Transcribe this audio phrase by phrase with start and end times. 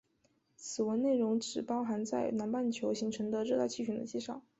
[0.55, 4.41] 此文内容只包含在南半球形成的热带气旋的介绍。